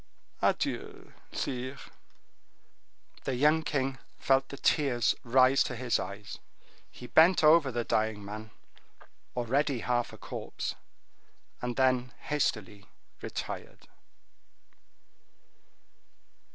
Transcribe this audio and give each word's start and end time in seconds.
Adieu, 0.41 1.13
sire!" 1.31 1.77
The 3.25 3.35
young 3.35 3.61
king 3.61 3.99
felt 4.17 4.49
the 4.49 4.57
tears 4.57 5.13
rise 5.23 5.61
to 5.65 5.75
his 5.75 5.99
eyes; 5.99 6.39
he 6.89 7.05
bent 7.05 7.43
over 7.43 7.71
the 7.71 7.83
dying 7.83 8.25
man, 8.25 8.49
already 9.35 9.81
half 9.81 10.11
a 10.11 10.17
corpse, 10.17 10.73
and 11.61 11.75
then 11.75 12.13
hastily 12.19 12.87
retired. 13.21 13.87